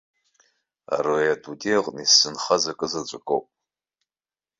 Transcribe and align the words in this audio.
Ари 0.95 1.33
адунеи 1.33 1.77
аҟны 1.77 2.01
исзынхаз 2.03 2.63
акызаҵәык 2.71 3.27
ауп. 3.33 3.47